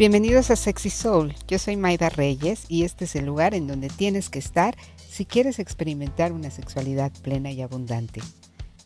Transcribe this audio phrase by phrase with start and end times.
[0.00, 1.34] Bienvenidos a Sexy Soul.
[1.46, 5.26] Yo soy Maida Reyes y este es el lugar en donde tienes que estar si
[5.26, 8.22] quieres experimentar una sexualidad plena y abundante.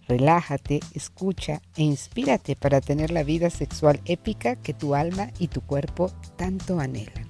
[0.08, 5.60] Relájate, escucha e inspírate para tener la vida sexual épica que tu alma y tu
[5.60, 7.28] cuerpo tanto anhelan.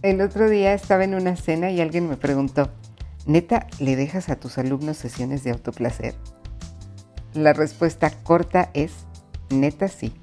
[0.00, 2.72] El otro día estaba en una cena y alguien me preguntó,
[3.26, 6.14] ¿neta le dejas a tus alumnos sesiones de autoplacer?
[7.34, 8.92] La respuesta corta es,
[9.50, 10.14] neta sí.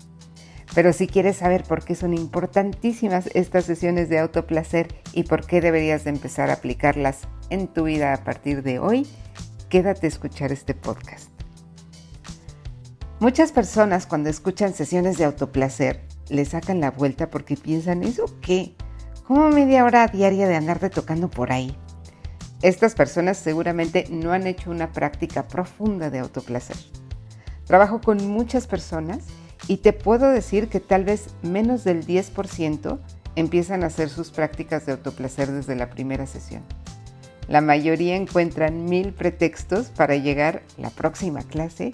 [0.76, 5.62] Pero si quieres saber por qué son importantísimas estas sesiones de autoplacer y por qué
[5.62, 9.08] deberías de empezar a aplicarlas en tu vida a partir de hoy,
[9.70, 11.30] quédate a escuchar este podcast.
[13.22, 18.76] Muchas personas cuando escuchan sesiones de autoplacer le sacan la vuelta porque piensan, ¿eso qué?
[19.26, 21.78] ¿Cómo media hora diaria de andarte tocando por ahí?
[22.62, 26.76] Estas personas seguramente no han hecho una práctica profunda de autoplacer.
[27.66, 29.20] Trabajo con muchas personas
[29.68, 33.00] y te puedo decir que tal vez menos del 10%
[33.36, 36.64] empiezan a hacer sus prácticas de autoplacer desde la primera sesión.
[37.48, 41.92] La mayoría encuentran mil pretextos para llegar la próxima clase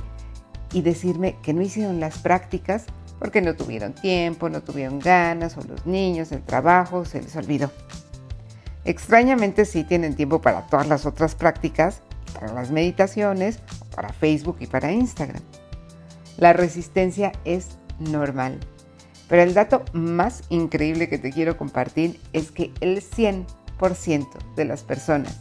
[0.71, 2.85] y decirme que no hicieron las prácticas
[3.19, 7.69] porque no tuvieron tiempo, no tuvieron ganas, o los niños, el trabajo, se les olvidó.
[8.83, 12.01] Extrañamente sí tienen tiempo para todas las otras prácticas,
[12.33, 13.59] para las meditaciones,
[13.95, 15.43] para Facebook y para Instagram.
[16.37, 18.59] La resistencia es normal.
[19.27, 24.83] Pero el dato más increíble que te quiero compartir es que el 100% de las
[24.83, 25.39] personas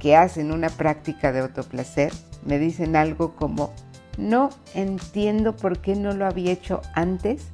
[0.00, 2.12] que hacen una práctica de autoplacer
[2.44, 3.72] me dicen algo como,
[4.18, 7.46] no entiendo por qué no lo había hecho antes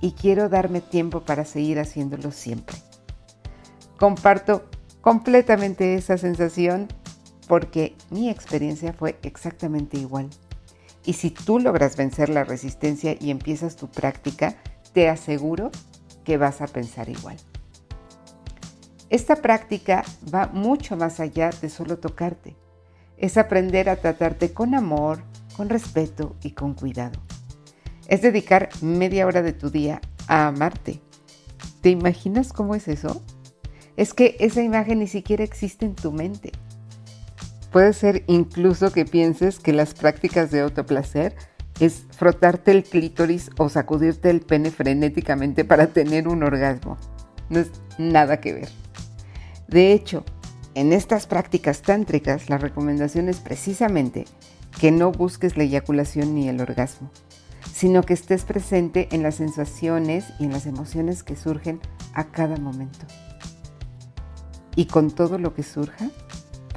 [0.00, 2.76] y quiero darme tiempo para seguir haciéndolo siempre.
[3.98, 4.68] Comparto
[5.00, 6.86] completamente esa sensación
[7.48, 10.28] porque mi experiencia fue exactamente igual.
[11.04, 14.56] Y si tú logras vencer la resistencia y empiezas tu práctica,
[14.92, 15.70] te aseguro
[16.24, 17.36] que vas a pensar igual.
[19.10, 22.56] Esta práctica va mucho más allá de solo tocarte.
[23.16, 25.22] Es aprender a tratarte con amor,
[25.56, 27.20] con respeto y con cuidado.
[28.06, 31.00] Es dedicar media hora de tu día a amarte.
[31.80, 33.22] ¿Te imaginas cómo es eso?
[33.96, 36.52] Es que esa imagen ni siquiera existe en tu mente.
[37.70, 41.34] Puede ser incluso que pienses que las prácticas de autoplacer
[41.80, 46.96] es frotarte el clítoris o sacudirte el pene frenéticamente para tener un orgasmo.
[47.50, 48.68] No es nada que ver.
[49.68, 50.24] De hecho,
[50.74, 54.24] en estas prácticas tántricas la recomendación es precisamente
[54.80, 57.10] que no busques la eyaculación ni el orgasmo,
[57.72, 61.80] sino que estés presente en las sensaciones y en las emociones que surgen
[62.14, 63.06] a cada momento.
[64.74, 66.10] Y con todo lo que surja,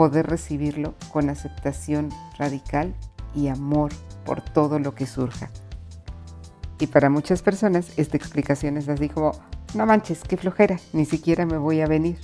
[0.01, 2.95] poder recibirlo con aceptación radical
[3.35, 3.91] y amor
[4.25, 5.51] por todo lo que surja.
[6.79, 9.33] Y para muchas personas esta explicación es así como,
[9.75, 12.17] no manches, qué flojera, ni siquiera me voy a venir.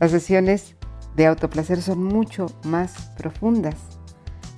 [0.00, 0.76] Las sesiones
[1.14, 3.76] de autoplacer son mucho más profundas.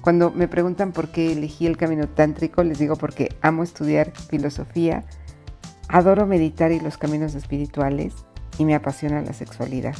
[0.02, 5.04] Cuando me preguntan por qué elegí el camino tántrico, les digo porque amo estudiar filosofía,
[5.88, 8.14] adoro meditar y los caminos espirituales
[8.56, 9.96] y me apasiona la sexualidad.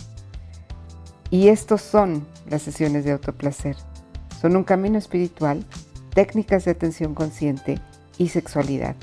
[1.31, 3.77] Y estos son las sesiones de autoplacer.
[4.41, 5.65] Son un camino espiritual,
[6.13, 7.79] técnicas de atención consciente
[8.19, 8.97] y sexualidad.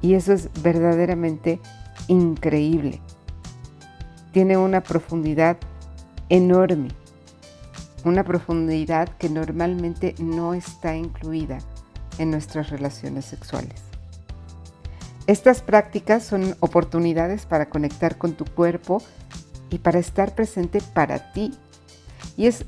[0.00, 1.60] Y eso es verdaderamente
[2.08, 3.00] increíble.
[4.32, 5.58] Tiene una profundidad
[6.28, 6.88] enorme,
[8.04, 11.58] una profundidad que normalmente no está incluida
[12.18, 13.82] en nuestras relaciones sexuales.
[15.26, 19.02] Estas prácticas son oportunidades para conectar con tu cuerpo
[19.70, 21.52] y para estar presente para ti
[22.36, 22.64] y es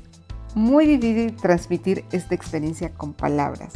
[0.55, 3.73] muy difícil transmitir esta experiencia con palabras.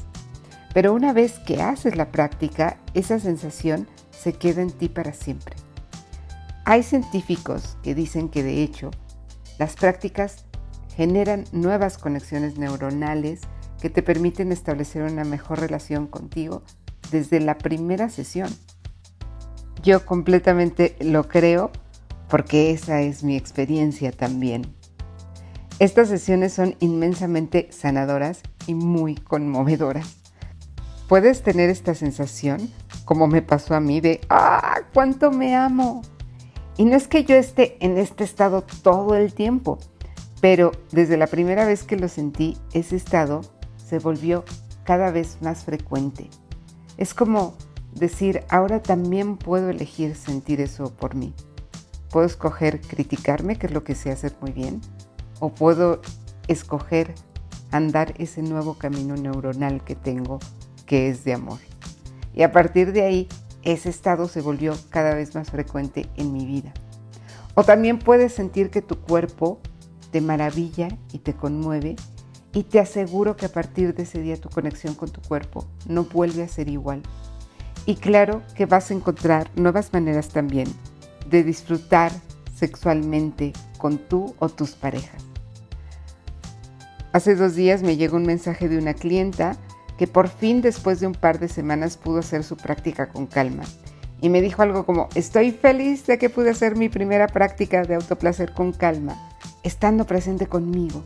[0.74, 5.56] Pero una vez que haces la práctica, esa sensación se queda en ti para siempre.
[6.66, 8.90] Hay científicos que dicen que de hecho
[9.59, 10.45] las prácticas
[10.95, 13.42] generan nuevas conexiones neuronales
[13.81, 16.63] que te permiten establecer una mejor relación contigo
[17.12, 18.50] desde la primera sesión.
[19.84, 21.72] Yo completamente lo creo
[22.30, 24.74] porque esa es mi experiencia también.
[25.83, 30.15] Estas sesiones son inmensamente sanadoras y muy conmovedoras.
[31.09, 32.71] Puedes tener esta sensación,
[33.03, 34.77] como me pasó a mí, de ¡ah!
[34.94, 36.01] ¡Cuánto me amo!
[36.77, 39.77] Y no es que yo esté en este estado todo el tiempo,
[40.39, 43.41] pero desde la primera vez que lo sentí, ese estado
[43.75, 44.45] se volvió
[44.86, 46.29] cada vez más frecuente.
[46.95, 47.57] Es como
[47.94, 51.33] decir, ahora también puedo elegir sentir eso por mí.
[52.09, 54.79] Puedo escoger criticarme, que es lo que sé hacer muy bien,
[55.44, 56.00] o puedo
[56.48, 57.13] escoger
[57.69, 60.40] andar ese nuevo camino neuronal que tengo
[60.86, 61.60] que es de amor.
[62.34, 63.28] Y a partir de ahí
[63.62, 66.74] ese estado se volvió cada vez más frecuente en mi vida.
[67.56, 69.60] O también puedes sentir que tu cuerpo
[70.12, 71.98] te maravilla y te conmueve
[72.54, 76.06] y te aseguro que a partir de ese día tu conexión con tu cuerpo no
[76.06, 77.01] vuelve a ser igual.
[77.86, 80.74] Y claro que vas a encontrar nuevas maneras también
[81.30, 82.13] de disfrutar
[82.56, 85.32] sexualmente con tú o tus parejas.
[87.13, 89.56] Hace dos días me llegó un mensaje de una clienta
[90.00, 93.62] que por fin después de un par de semanas pudo hacer su práctica con calma.
[94.19, 97.94] Y me dijo algo como, estoy feliz de que pude hacer mi primera práctica de
[97.94, 99.30] autoplacer con calma,
[99.62, 101.04] estando presente conmigo.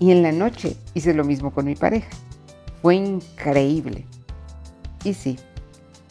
[0.00, 2.10] Y en la noche hice lo mismo con mi pareja.
[2.82, 4.04] Fue increíble.
[5.04, 5.38] Y sí,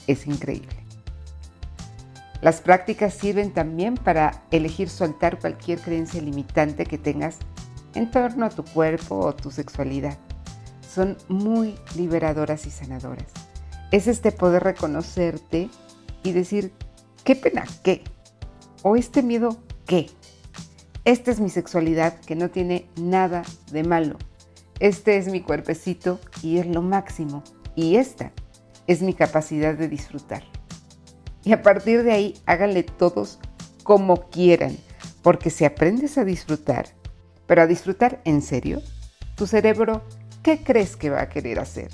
[0.08, 0.78] es increíble.
[2.42, 7.40] Las prácticas sirven también para elegir soltar cualquier creencia limitante que tengas
[7.96, 10.18] en torno a tu cuerpo o tu sexualidad.
[10.94, 13.32] Son muy liberadoras y sanadoras.
[13.92, 15.70] Es este poder reconocerte
[16.24, 16.74] y decir,
[17.24, 18.04] qué pena, qué.
[18.84, 20.10] O este miedo, qué.
[21.06, 24.18] Esta es mi sexualidad que no tiene nada de malo.
[24.80, 27.44] Este es mi cuerpecito y es lo máximo.
[27.76, 28.32] Y esta
[28.88, 30.44] es mi capacidad de disfrutar.
[31.44, 33.40] Y a partir de ahí, háganle todos
[33.84, 34.76] como quieran,
[35.22, 36.88] porque si aprendes a disfrutar,
[37.48, 38.82] pero a disfrutar en serio,
[39.36, 40.04] tu cerebro,
[40.44, 41.90] ¿qué crees que va a querer hacer?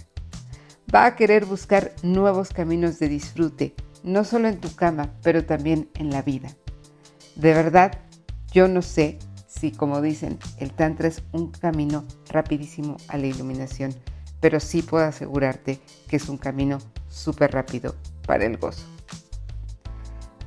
[0.93, 5.89] Va a querer buscar nuevos caminos de disfrute, no solo en tu cama, pero también
[5.95, 6.49] en la vida.
[7.35, 7.97] De verdad,
[8.51, 13.93] yo no sé si, como dicen, el Tantra es un camino rapidísimo a la iluminación,
[14.39, 17.95] pero sí puedo asegurarte que es un camino súper rápido
[18.25, 18.85] para el gozo.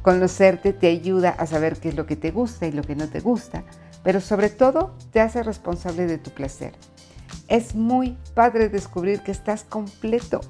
[0.03, 3.09] Conocerte te ayuda a saber qué es lo que te gusta y lo que no
[3.09, 3.65] te gusta,
[4.05, 6.75] pero sobre todo te hace responsable de tu placer.
[7.49, 10.41] Es muy padre descubrir que estás completo.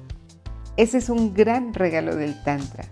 [0.77, 2.85] Ese es un gran regalo del Tantra.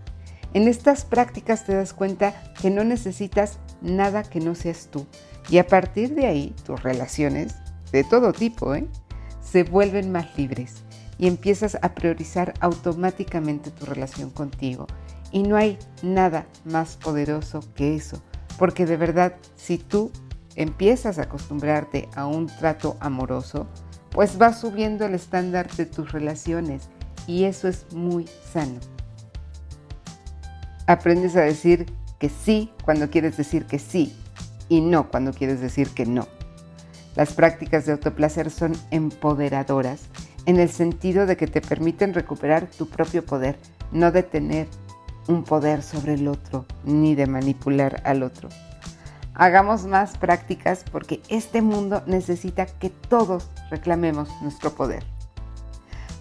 [0.54, 5.06] En estas prácticas te das cuenta que no necesitas nada que no seas tú.
[5.50, 7.56] Y a partir de ahí, tus relaciones,
[7.92, 8.88] de todo tipo, ¿eh?
[9.42, 10.84] se vuelven más libres
[11.18, 14.88] y empiezas a priorizar automáticamente tu relación contigo.
[15.32, 18.22] Y no hay nada más poderoso que eso,
[18.58, 20.12] porque de verdad, si tú
[20.56, 23.68] empiezas a acostumbrarte a un trato amoroso,
[24.10, 26.90] pues vas subiendo el estándar de tus relaciones
[27.28, 28.80] y eso es muy sano.
[30.88, 31.86] Aprendes a decir
[32.20, 34.16] que sí cuando quieres decir que sí
[34.70, 36.28] y no cuando quieres decir que no.
[37.16, 40.02] Las prácticas de autoplacer son empoderadoras
[40.46, 43.58] en el sentido de que te permiten recuperar tu propio poder,
[43.92, 44.68] no de tener
[45.28, 48.50] un poder sobre el otro ni de manipular al otro.
[49.36, 55.04] Hagamos más prácticas porque este mundo necesita que todos reclamemos nuestro poder.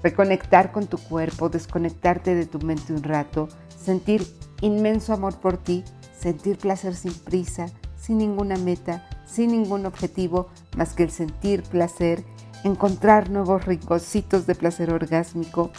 [0.02, 4.26] Reconectar con tu cuerpo, desconectarte de tu mente un rato, sentir
[4.62, 5.84] inmenso amor por ti,
[6.18, 7.66] sentir placer sin prisa,
[8.00, 12.24] sin ninguna meta, sin ningún objetivo más que el sentir placer,
[12.64, 15.70] encontrar nuevos rinconcitos de placer orgásmico.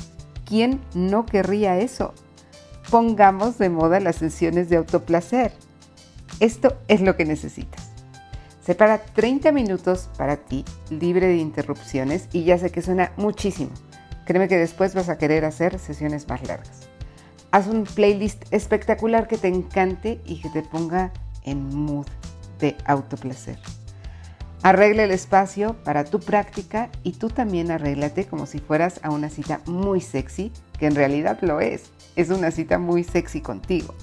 [0.45, 2.13] ¿Quién no querría eso?
[2.91, 5.53] Pongamos de moda las sesiones de autoplacer.
[6.43, 7.89] Esto es lo que necesitas.
[8.61, 13.71] Separa 30 minutos para ti, libre de interrupciones, y ya sé que suena muchísimo.
[14.25, 16.89] Créeme que después vas a querer hacer sesiones más largas.
[17.51, 22.07] Haz un playlist espectacular que te encante y que te ponga en mood
[22.59, 23.57] de autoplacer.
[24.63, 29.29] Arregla el espacio para tu práctica y tú también arréglate como si fueras a una
[29.29, 31.83] cita muy sexy, que en realidad lo es.
[32.17, 33.95] Es una cita muy sexy contigo.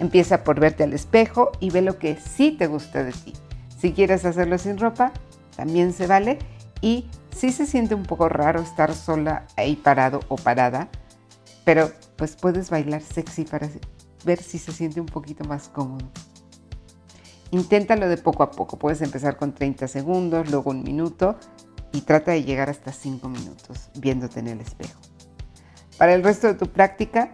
[0.00, 3.32] Empieza por verte al espejo y ve lo que sí te gusta de ti.
[3.78, 5.12] Si quieres hacerlo sin ropa,
[5.56, 6.38] también se vale.
[6.80, 10.88] Y sí se siente un poco raro estar sola ahí parado o parada,
[11.64, 13.68] pero pues puedes bailar sexy para
[14.24, 16.10] ver si se siente un poquito más cómodo.
[17.50, 18.78] Inténtalo de poco a poco.
[18.78, 21.38] Puedes empezar con 30 segundos, luego un minuto
[21.92, 25.00] y trata de llegar hasta 5 minutos viéndote en el espejo.
[25.96, 27.32] Para el resto de tu práctica,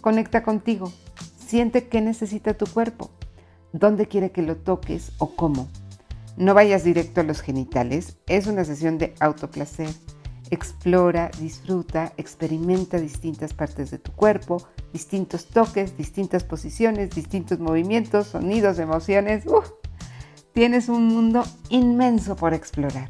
[0.00, 0.92] conecta contigo.
[1.48, 3.08] Siente qué necesita tu cuerpo,
[3.72, 5.66] dónde quiere que lo toques o cómo.
[6.36, 9.88] No vayas directo a los genitales, es una sesión de autoplacer.
[10.50, 14.62] Explora, disfruta, experimenta distintas partes de tu cuerpo,
[14.92, 19.44] distintos toques, distintas posiciones, distintos movimientos, sonidos, emociones.
[20.52, 23.08] tienes un mundo inmenso por explorar.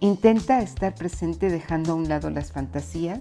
[0.00, 3.20] Intenta estar presente dejando a un lado las fantasías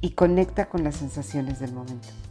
[0.00, 2.23] y conecta con las sensaciones del momento.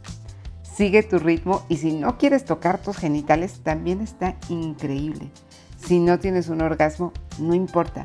[0.76, 5.30] Sigue tu ritmo y si no quieres tocar tus genitales también está increíble.
[5.76, 8.04] Si no tienes un orgasmo, no importa.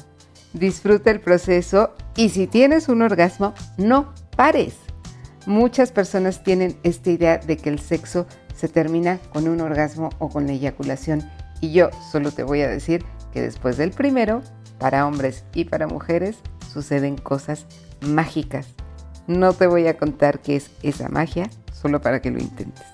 [0.54, 4.76] Disfruta el proceso y si tienes un orgasmo, no pares.
[5.48, 10.30] Muchas personas tienen esta idea de que el sexo se termina con un orgasmo o
[10.30, 11.28] con la eyaculación
[11.62, 14.42] y yo solo te voy a decir que después del primero,
[14.78, 16.38] para hombres y para mujeres,
[16.72, 17.66] suceden cosas
[18.02, 18.68] mágicas.
[19.28, 21.50] No te voy a contar qué es esa magia,
[21.82, 22.86] solo para que lo intentes.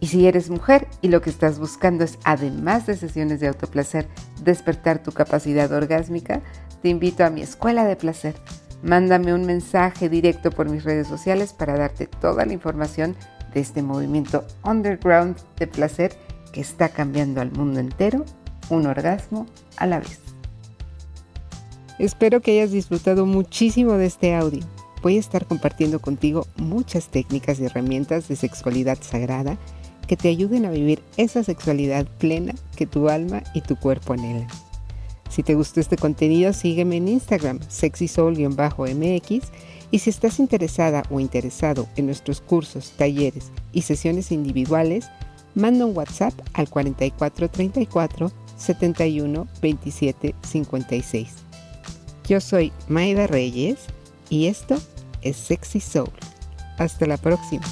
[0.00, 4.06] Y si eres mujer y lo que estás buscando es, además de sesiones de autoplacer,
[4.42, 6.40] despertar tu capacidad orgásmica,
[6.82, 8.36] te invito a mi escuela de placer.
[8.82, 13.16] Mándame un mensaje directo por mis redes sociales para darte toda la información
[13.52, 16.16] de este movimiento underground de placer
[16.52, 18.24] que está cambiando al mundo entero,
[18.70, 20.20] un orgasmo a la vez.
[21.98, 24.60] Espero que hayas disfrutado muchísimo de este audio.
[25.02, 29.58] Voy a estar compartiendo contigo muchas técnicas y herramientas de sexualidad sagrada
[30.08, 34.48] que te ayuden a vivir esa sexualidad plena que tu alma y tu cuerpo anhelan.
[35.28, 39.42] Si te gustó este contenido, sígueme en Instagram, sexysoul-mx,
[39.90, 45.08] y si estás interesada o interesado en nuestros cursos, talleres y sesiones individuales,
[45.54, 51.28] manda un WhatsApp al 4434 71 27 56.
[52.26, 53.78] Yo soy Maida Reyes
[54.30, 54.76] y esto
[55.22, 56.12] es Sexy Soul.
[56.78, 57.64] Hasta la próxima.